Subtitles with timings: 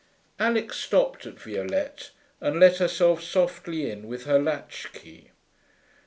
[0.39, 2.09] Alix stopped at Violette,
[2.39, 5.29] and let herself softly in with her latchkey.